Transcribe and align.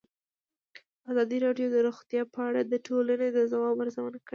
ازادي 1.11 1.37
راډیو 1.45 1.67
د 1.71 1.77
روغتیا 1.87 2.23
په 2.33 2.39
اړه 2.47 2.61
د 2.63 2.73
ټولنې 2.87 3.27
د 3.33 3.37
ځواب 3.51 3.77
ارزونه 3.83 4.17
کړې. 4.25 4.29